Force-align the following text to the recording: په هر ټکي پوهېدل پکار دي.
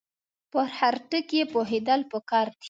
په 0.51 0.61
هر 0.77 0.93
ټکي 1.09 1.41
پوهېدل 1.53 2.01
پکار 2.11 2.47
دي. 2.53 2.57